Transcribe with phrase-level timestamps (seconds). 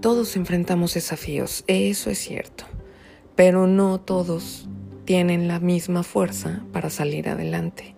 [0.00, 2.64] Todos enfrentamos desafíos, eso es cierto,
[3.36, 4.66] pero no todos
[5.04, 7.94] tienen la misma fuerza para salir adelante.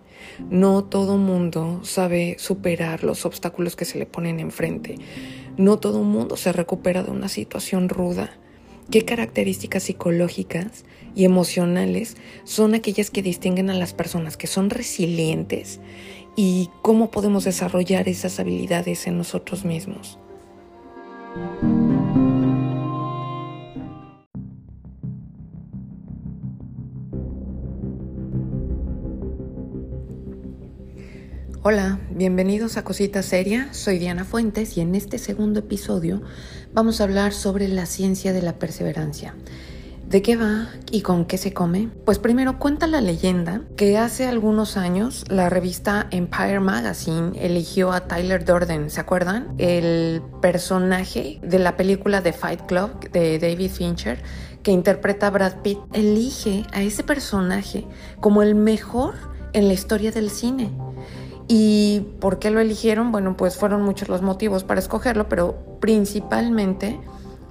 [0.49, 4.95] No todo mundo sabe superar los obstáculos que se le ponen enfrente.
[5.55, 8.31] No todo mundo se recupera de una situación ruda.
[8.91, 10.83] ¿Qué características psicológicas
[11.15, 15.79] y emocionales son aquellas que distinguen a las personas que son resilientes
[16.35, 20.19] y cómo podemos desarrollar esas habilidades en nosotros mismos?
[31.65, 36.21] Hola, bienvenidos a Cosita Seria, soy Diana Fuentes y en este segundo episodio
[36.73, 39.33] vamos a hablar sobre la ciencia de la perseverancia.
[40.09, 41.87] ¿De qué va y con qué se come?
[42.03, 48.09] Pues primero cuenta la leyenda que hace algunos años la revista Empire Magazine eligió a
[48.09, 49.55] Tyler Durden, ¿se acuerdan?
[49.57, 54.21] El personaje de la película The Fight Club de David Fincher
[54.63, 57.87] que interpreta a Brad Pitt, elige a ese personaje
[58.19, 59.13] como el mejor
[59.53, 60.71] en la historia del cine.
[61.47, 63.11] ¿Y por qué lo eligieron?
[63.11, 66.99] Bueno, pues fueron muchos los motivos para escogerlo, pero principalmente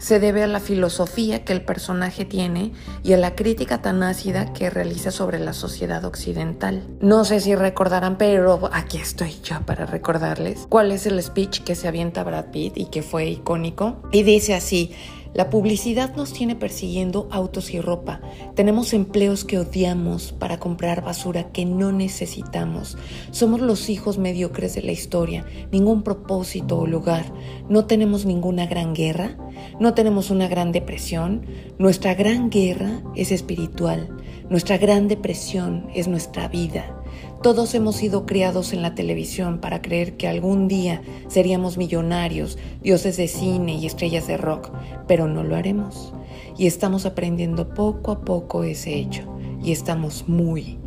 [0.02, 2.72] se debe a la filosofía que el personaje tiene
[3.04, 6.82] y a la crítica tan ácida que realiza sobre la sociedad occidental.
[7.00, 11.77] No sé si recordarán, pero aquí estoy yo para recordarles cuál es el speech que
[11.77, 14.02] se avienta Brad Pitt y que fue icónico.
[14.10, 14.92] Y dice así,
[15.34, 18.20] la publicidad nos tiene persiguiendo autos y ropa.
[18.55, 22.98] Tenemos empleos que odiamos para comprar basura que no necesitamos.
[23.30, 27.24] Somos los hijos mediocres de la historia, ningún propósito o lugar.
[27.69, 29.39] No tenemos ninguna gran guerra,
[29.80, 31.46] no tenemos una gran depresión.
[31.78, 34.17] Nuestra gran guerra es espiritual.
[34.50, 37.02] Nuestra gran depresión es nuestra vida.
[37.42, 43.16] Todos hemos sido criados en la televisión para creer que algún día seríamos millonarios, dioses
[43.16, 44.70] de cine y estrellas de rock,
[45.08, 46.14] pero no lo haremos.
[46.56, 49.24] Y estamos aprendiendo poco a poco ese hecho
[49.61, 50.78] y estamos muy,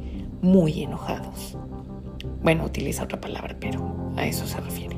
[0.41, 1.57] muy enojados.
[2.41, 4.97] Bueno, utiliza otra palabra, pero a eso se refiere.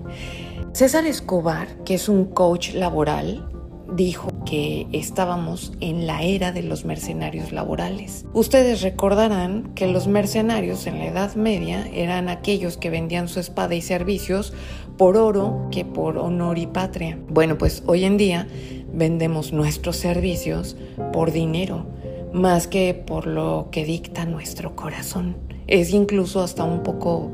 [0.74, 3.50] César Escobar, que es un coach laboral,
[3.96, 8.26] dijo que estábamos en la era de los mercenarios laborales.
[8.34, 13.76] Ustedes recordarán que los mercenarios en la Edad Media eran aquellos que vendían su espada
[13.76, 14.54] y servicios
[14.98, 17.20] por oro que por honor y patria.
[17.28, 18.48] Bueno, pues hoy en día
[18.94, 20.78] vendemos nuestros servicios
[21.12, 21.86] por dinero,
[22.32, 25.36] más que por lo que dicta nuestro corazón.
[25.68, 27.32] Es incluso hasta un poco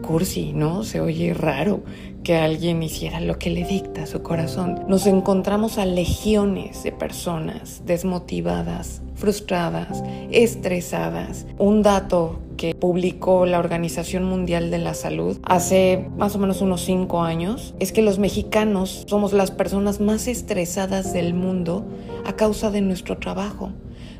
[0.00, 0.82] cursi, ¿no?
[0.82, 1.82] Se oye raro
[2.24, 4.82] que alguien hiciera lo que le dicta su corazón.
[4.88, 11.46] Nos encontramos a legiones de personas desmotivadas, frustradas, estresadas.
[11.58, 16.80] Un dato que publicó la Organización Mundial de la Salud hace más o menos unos
[16.80, 21.84] cinco años es que los mexicanos somos las personas más estresadas del mundo
[22.24, 23.70] a causa de nuestro trabajo.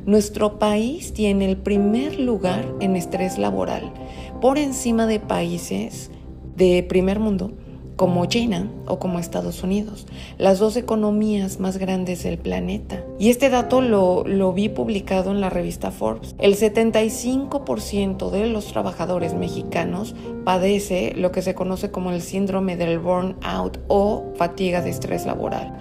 [0.04, 3.90] Nuestro país tiene el primer lugar en estrés laboral
[4.42, 6.10] por encima de países
[6.56, 7.52] de primer mundo
[7.96, 10.06] como China o como Estados Unidos,
[10.38, 13.04] las dos economías más grandes del planeta.
[13.18, 16.34] Y este dato lo, lo vi publicado en la revista Forbes.
[16.38, 22.98] El 75% de los trabajadores mexicanos padece lo que se conoce como el síndrome del
[22.98, 25.76] burnout o fatiga de estrés laboral.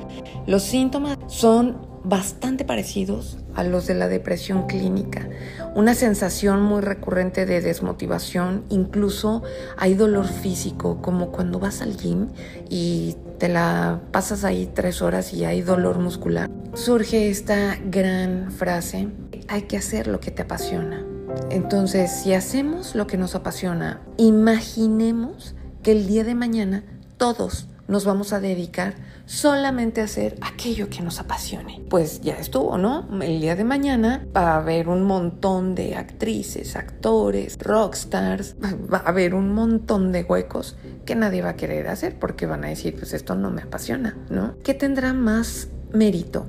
[0.45, 5.30] Los síntomas son bastante parecidos a los de la depresión clínica.
[5.75, 9.44] Una sensación muy recurrente de desmotivación, incluso
[9.78, 12.28] hay dolor físico, como cuando vas al gym
[12.69, 16.50] y te la pasas ahí tres horas y hay dolor muscular.
[16.74, 19.08] Surge esta gran frase,
[19.47, 21.06] hay que hacer lo que te apasiona.
[21.50, 26.84] Entonces, si hacemos lo que nos apasiona, imaginemos que el día de mañana
[27.18, 28.96] todos nos vamos a dedicar
[29.26, 31.82] solamente hacer aquello que nos apasione.
[31.90, 33.08] Pues ya estuvo, ¿no?
[33.22, 38.56] El día de mañana va a haber un montón de actrices, actores, rockstars,
[38.94, 42.66] va a haber un montón de huecos que nadie va a querer hacer porque van
[42.66, 44.56] a decir, pues esto no me apasiona, ¿no?
[44.64, 46.46] ¿Qué tendrá más mérito?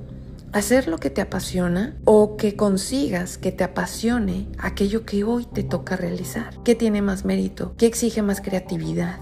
[0.54, 5.64] hacer lo que te apasiona o que consigas que te apasione aquello que hoy te
[5.64, 6.54] toca realizar.
[6.62, 7.74] ¿Qué tiene más mérito?
[7.76, 9.18] ¿Qué exige más creatividad?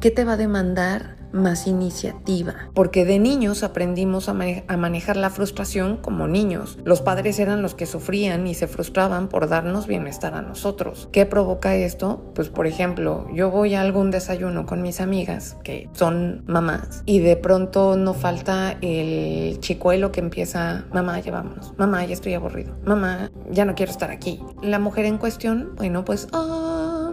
[0.00, 5.96] ¿Qué te va a demandar más iniciativa, porque de niños aprendimos a, manejar la frustración
[5.96, 6.78] como niños.
[6.84, 11.08] Los padres eran los que sufrían y se frustraban por darnos bienestar a nosotros.
[11.12, 12.32] ¿Qué provoca esto?
[12.34, 17.20] Pues por ejemplo, yo voy a algún desayuno con mis amigas que son mamás y
[17.20, 22.76] de pronto no falta el chicuelo que empieza, mamá, ya vámonos, mamá, ya estoy aburrido,
[22.84, 24.40] mamá, ya no quiero estar aquí.
[24.62, 26.28] La mujer en cuestión, bueno, pues...
[26.32, 27.12] Ah,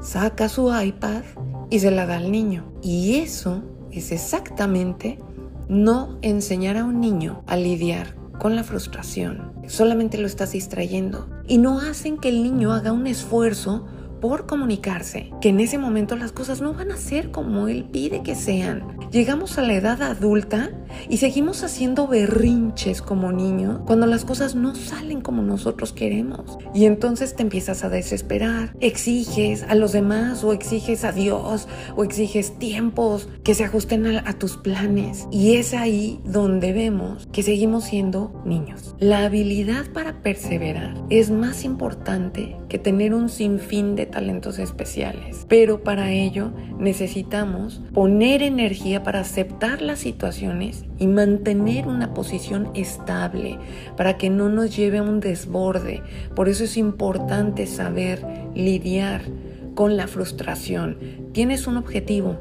[0.00, 1.22] saca su iPad
[1.70, 2.72] y se la da al niño.
[2.82, 5.18] Y eso es exactamente
[5.68, 9.52] No enseñar a un niño a lidiar con la frustración.
[9.68, 13.86] Solamente lo estás distrayendo y no hacen que el niño haga un esfuerzo
[14.20, 18.22] por comunicarse, que en ese momento las cosas no van a ser como él pide
[18.22, 18.98] que sean.
[19.10, 20.70] Llegamos a la edad adulta
[21.08, 26.58] y seguimos haciendo berrinches como niños cuando las cosas no salen como nosotros queremos.
[26.72, 32.04] Y entonces te empiezas a desesperar, exiges a los demás o exiges a Dios o
[32.04, 35.26] exiges tiempos que se ajusten a, tus planes.
[35.30, 38.94] Y es ahí donde vemos que seguimos siendo niños.
[38.98, 45.44] La habilidad para perseverar es más importante que tener un sinfín de talentos especiales.
[45.48, 53.58] Pero para ello necesitamos poner energía para aceptar las situaciones y mantener una posición estable
[53.96, 56.02] para que no nos lleve a un desborde.
[56.36, 58.24] Por eso es importante saber
[58.54, 59.22] lidiar
[59.74, 60.98] con la frustración.
[61.32, 62.38] Tienes un objetivo,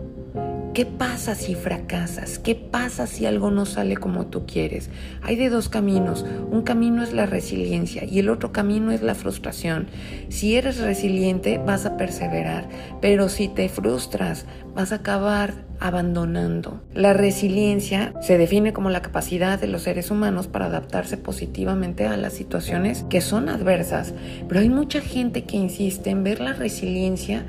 [0.73, 2.37] ¿Qué pasa si fracasas?
[2.37, 4.89] ¿Qué pasa si algo no sale como tú quieres?
[5.23, 6.23] Hay de dos caminos.
[6.51, 9.87] Un camino es la resiliencia y el otro camino es la frustración.
[10.29, 12.69] Si eres resiliente vas a perseverar,
[13.01, 14.45] pero si te frustras
[14.75, 16.81] vas a acabar abandonando.
[16.93, 22.17] La resiliencia se define como la capacidad de los seres humanos para adaptarse positivamente a
[22.17, 24.13] las situaciones que son adversas,
[24.47, 27.45] pero hay mucha gente que insiste en ver la resiliencia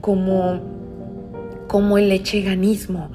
[0.00, 0.60] como
[1.66, 3.10] como el lecheganismo.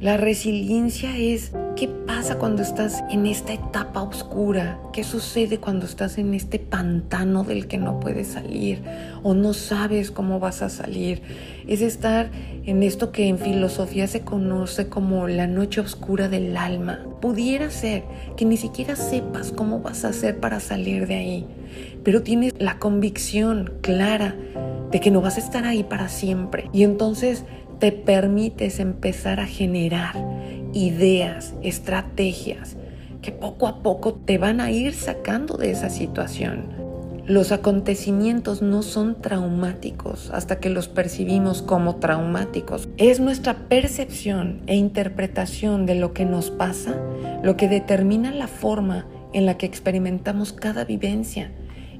[0.00, 6.18] La resiliencia es qué pasa cuando estás en esta etapa oscura, qué sucede cuando estás
[6.18, 8.82] en este pantano del que no puedes salir
[9.22, 11.22] o no sabes cómo vas a salir.
[11.68, 12.32] Es estar
[12.66, 16.98] en esto que en filosofía se conoce como la noche oscura del alma.
[17.20, 18.02] Pudiera ser
[18.36, 21.46] que ni siquiera sepas cómo vas a hacer para salir de ahí,
[22.02, 24.34] pero tienes la convicción clara
[24.90, 26.68] de que no vas a estar ahí para siempre.
[26.72, 27.44] Y entonces
[27.78, 30.16] te permites empezar a generar
[30.72, 32.76] ideas, estrategias
[33.22, 36.88] que poco a poco te van a ir sacando de esa situación.
[37.26, 42.88] Los acontecimientos no son traumáticos hasta que los percibimos como traumáticos.
[42.96, 46.94] Es nuestra percepción e interpretación de lo que nos pasa
[47.42, 51.52] lo que determina la forma en la que experimentamos cada vivencia.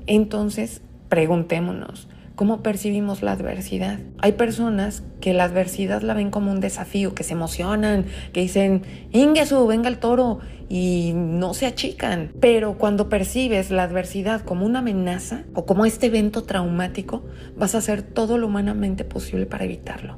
[0.06, 2.08] Entonces, preguntémonos,
[2.38, 3.98] ¿Cómo percibimos la adversidad?
[4.20, 8.82] Hay personas que la adversidad la ven como un desafío, que se emocionan, que dicen,
[9.10, 10.38] Ingesu, venga el toro,
[10.68, 12.30] y no se achican.
[12.38, 17.24] Pero cuando percibes la adversidad como una amenaza o como este evento traumático,
[17.56, 20.16] vas a hacer todo lo humanamente posible para evitarlo,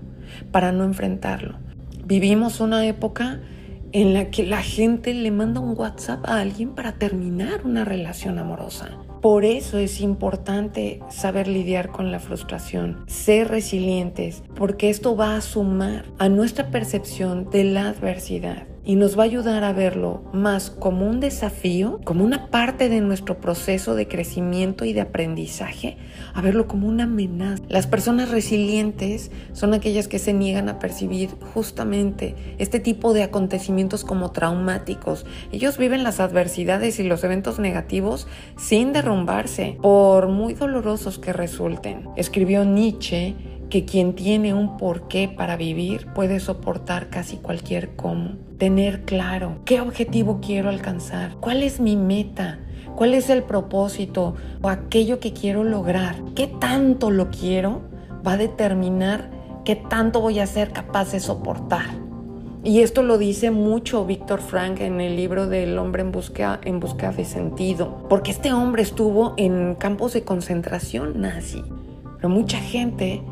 [0.52, 1.56] para no enfrentarlo.
[2.04, 3.40] Vivimos una época
[3.92, 8.38] en la que la gente le manda un WhatsApp a alguien para terminar una relación
[8.38, 8.90] amorosa.
[9.20, 15.42] Por eso es importante saber lidiar con la frustración, ser resilientes, porque esto va a
[15.42, 20.70] sumar a nuestra percepción de la adversidad y nos va a ayudar a verlo más
[20.70, 25.96] como un desafío, como una parte de nuestro proceso de crecimiento y de aprendizaje,
[26.34, 27.62] a verlo como una amenaza.
[27.68, 34.04] Las personas resilientes son aquellas que se niegan a percibir justamente este tipo de acontecimientos
[34.04, 35.26] como traumáticos.
[35.52, 38.26] Ellos viven las adversidades y los eventos negativos
[38.56, 42.08] sin derrumbarse, por muy dolorosos que resulten.
[42.16, 43.34] Escribió Nietzsche
[43.70, 48.32] que quien tiene un porqué para vivir puede soportar casi cualquier cómo.
[48.58, 52.58] Tener claro qué objetivo quiero alcanzar, cuál es mi meta,
[52.94, 57.80] cuál es el propósito o aquello que quiero lograr, qué tanto lo quiero,
[58.26, 59.30] va a determinar
[59.64, 61.86] qué tanto voy a ser capaz de soportar.
[62.62, 66.78] Y esto lo dice mucho Víctor Frank en el libro del hombre en busca, en
[66.78, 71.62] busca de sentido, porque este hombre estuvo en campos de concentración nazi,
[72.16, 73.22] pero mucha gente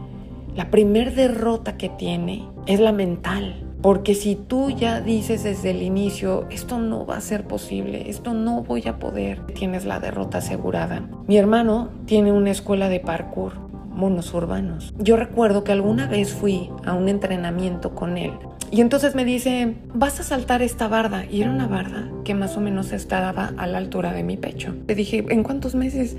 [0.58, 3.64] la primer derrota que tiene es la mental.
[3.80, 8.34] Porque si tú ya dices desde el inicio, esto no va a ser posible, esto
[8.34, 11.08] no voy a poder, tienes la derrota asegurada.
[11.28, 13.52] Mi hermano tiene una escuela de parkour,
[13.94, 14.92] monos urbanos.
[14.98, 18.32] Yo recuerdo que alguna vez fui a un entrenamiento con él
[18.70, 21.24] y entonces me dice, vas a saltar esta barda.
[21.24, 24.74] Y era una barda que más o menos estaba a la altura de mi pecho.
[24.86, 26.16] Le dije, ¿en cuántos meses?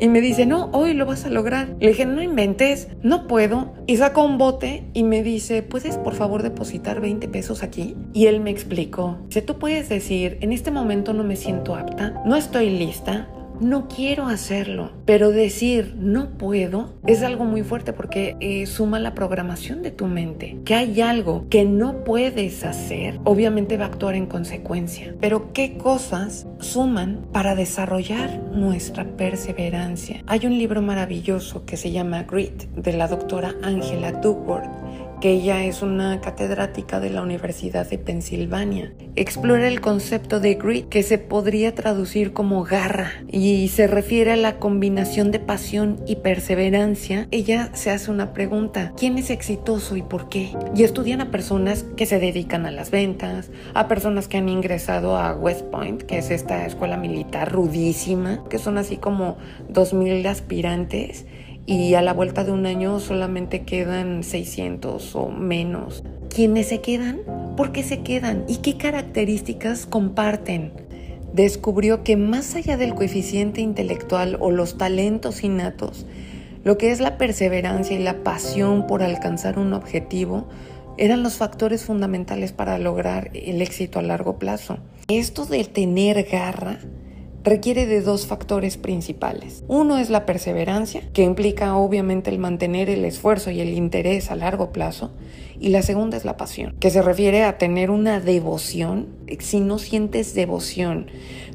[0.00, 1.76] Y me dice, no, hoy lo vas a lograr.
[1.80, 3.74] Le dije, no inventes, no puedo.
[3.86, 7.96] Y saco un bote y me dice, ¿puedes por favor depositar 20 pesos aquí?
[8.12, 12.22] Y él me explicó, si tú puedes decir, en este momento no me siento apta,
[12.24, 13.28] no estoy lista,
[13.60, 19.14] no quiero hacerlo, pero decir no puedo es algo muy fuerte porque eh, suma la
[19.14, 20.58] programación de tu mente.
[20.64, 25.14] Que hay algo que no puedes hacer, obviamente va a actuar en consecuencia.
[25.20, 30.22] Pero ¿qué cosas suman para desarrollar nuestra perseverancia?
[30.26, 34.87] Hay un libro maravilloso que se llama Grit de la doctora Angela Duckworth
[35.20, 38.92] que ella es una catedrática de la Universidad de Pensilvania.
[39.16, 44.36] Explora el concepto de grit, que se podría traducir como garra, y se refiere a
[44.36, 47.26] la combinación de pasión y perseverancia.
[47.30, 50.52] Ella se hace una pregunta, ¿quién es exitoso y por qué?
[50.74, 55.16] Y estudian a personas que se dedican a las ventas, a personas que han ingresado
[55.16, 59.36] a West Point, que es esta escuela militar rudísima, que son así como
[59.72, 61.26] 2.000 aspirantes
[61.68, 66.02] y a la vuelta de un año solamente quedan 600 o menos.
[66.34, 67.20] ¿Quiénes se quedan?
[67.58, 68.44] ¿Por qué se quedan?
[68.48, 70.72] ¿Y qué características comparten?
[71.34, 76.06] Descubrió que más allá del coeficiente intelectual o los talentos innatos,
[76.64, 80.48] lo que es la perseverancia y la pasión por alcanzar un objetivo
[80.96, 84.78] eran los factores fundamentales para lograr el éxito a largo plazo.
[85.08, 86.78] Esto de tener garra
[87.48, 89.64] requiere de dos factores principales.
[89.68, 94.36] Uno es la perseverancia, que implica obviamente el mantener el esfuerzo y el interés a
[94.36, 95.12] largo plazo,
[95.60, 99.08] y la segunda es la pasión, que se refiere a tener una devoción.
[99.40, 101.06] Si no sientes devoción,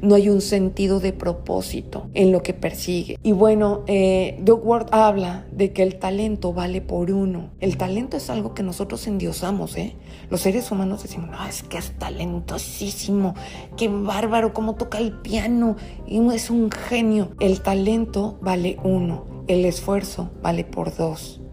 [0.02, 3.18] no hay un sentido de propósito en lo que persigue.
[3.22, 7.50] Y bueno, eh, Ward habla de que el talento vale por uno.
[7.60, 9.96] El talento es algo que nosotros endiosamos, ¿eh?
[10.30, 13.34] Los seres humanos decimos, no, es que es talentosísimo,
[13.76, 17.32] qué bárbaro, cómo toca el piano, y es un genio.
[17.40, 21.43] El talento vale uno, el esfuerzo vale por dos.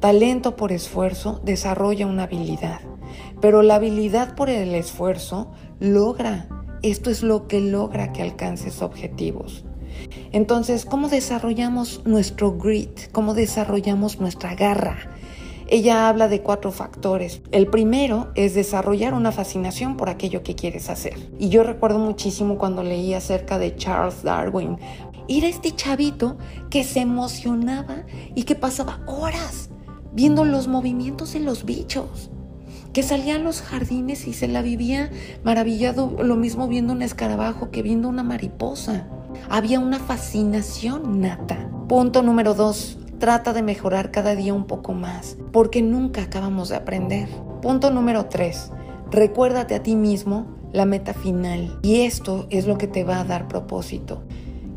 [0.00, 2.80] Talento por esfuerzo desarrolla una habilidad,
[3.42, 6.48] pero la habilidad por el esfuerzo logra.
[6.80, 9.66] Esto es lo que logra que alcances objetivos.
[10.32, 13.12] Entonces, ¿cómo desarrollamos nuestro grit?
[13.12, 14.96] ¿Cómo desarrollamos nuestra garra?
[15.66, 17.42] Ella habla de cuatro factores.
[17.52, 21.30] El primero es desarrollar una fascinación por aquello que quieres hacer.
[21.38, 24.78] Y yo recuerdo muchísimo cuando leí acerca de Charles Darwin.
[25.28, 26.38] Era este chavito
[26.70, 29.69] que se emocionaba y que pasaba horas
[30.12, 32.30] viendo los movimientos de los bichos,
[32.92, 35.10] que salía a los jardines y se la vivía
[35.44, 39.06] maravillado, lo mismo viendo un escarabajo que viendo una mariposa.
[39.48, 41.70] Había una fascinación nata.
[41.88, 46.76] Punto número dos, trata de mejorar cada día un poco más, porque nunca acabamos de
[46.76, 47.28] aprender.
[47.62, 48.72] Punto número tres,
[49.10, 51.78] recuérdate a ti mismo la meta final.
[51.82, 54.22] Y esto es lo que te va a dar propósito.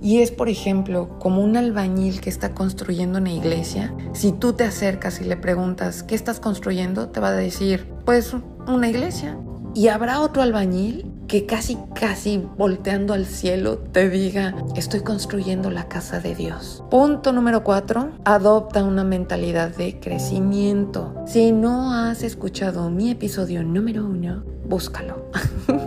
[0.04, 3.96] Y es, por ejemplo, como un albañil que está construyendo una iglesia.
[4.12, 7.08] Si tú te acercas y le preguntas, ¿qué estás construyendo?
[7.08, 8.36] Te va a decir, pues
[8.68, 9.38] una iglesia.
[9.74, 15.88] Y habrá otro albañil que casi, casi volteando al cielo te diga, estoy construyendo la
[15.88, 16.84] casa de Dios.
[16.92, 21.16] Punto número cuatro, adopta una mentalidad de crecimiento.
[21.26, 25.32] Si no has escuchado mi episodio número uno, búscalo.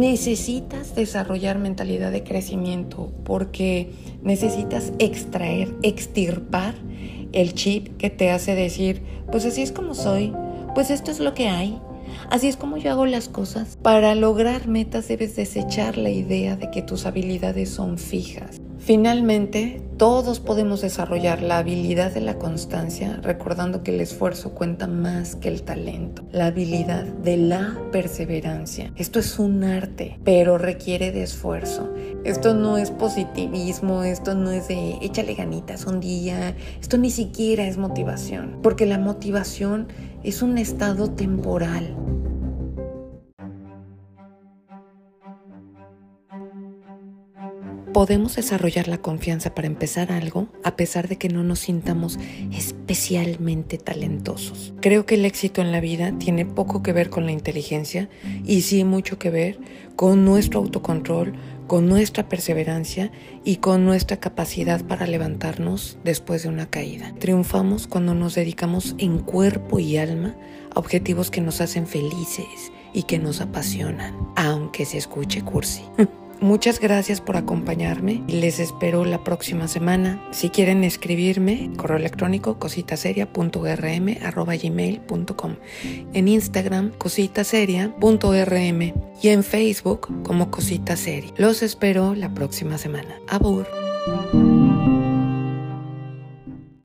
[0.00, 3.90] necesitas desarrollar mentalidad de crecimiento porque
[4.22, 6.74] necesitas extraer, extirpar
[7.32, 10.32] el chip que te hace decir, pues así es como soy,
[10.74, 11.80] pues esto es lo que hay,
[12.30, 13.78] así es como yo hago las cosas.
[13.82, 18.60] Para lograr metas debes desechar la idea de que tus habilidades son fijas.
[18.78, 25.34] Finalmente, todos podemos desarrollar la habilidad de la constancia, recordando que el esfuerzo cuenta más
[25.34, 26.22] que el talento.
[26.32, 28.92] La habilidad de la perseverancia.
[28.96, 31.92] Esto es un arte, pero requiere de esfuerzo.
[32.24, 37.66] Esto no es positivismo, esto no es de échale ganitas un día, esto ni siquiera
[37.66, 39.88] es motivación, porque la motivación
[40.22, 41.96] es un estado temporal.
[47.96, 52.18] Podemos desarrollar la confianza para empezar algo a pesar de que no nos sintamos
[52.52, 54.74] especialmente talentosos.
[54.82, 58.10] Creo que el éxito en la vida tiene poco que ver con la inteligencia
[58.44, 59.58] y sí mucho que ver
[59.96, 61.32] con nuestro autocontrol,
[61.66, 63.12] con nuestra perseverancia
[63.46, 67.14] y con nuestra capacidad para levantarnos después de una caída.
[67.18, 70.36] Triunfamos cuando nos dedicamos en cuerpo y alma
[70.74, 75.80] a objetivos que nos hacen felices y que nos apasionan, aunque se escuche cursi.
[76.40, 80.22] Muchas gracias por acompañarme y les espero la próxima semana.
[80.32, 85.56] Si quieren escribirme, correo electrónico cositaseria.rm.gmail.com
[86.12, 91.32] En Instagram, cositaseria.rm y en Facebook como Cosita Seria.
[91.36, 93.18] Los espero la próxima semana.
[93.28, 93.66] Abur.